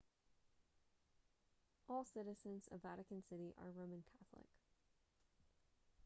all 1.87 2.03
citizens 2.03 2.67
of 2.71 2.81
vatican 2.81 3.21
city 3.29 3.53
are 3.59 3.69
roman 3.69 4.01
catholic 4.01 4.47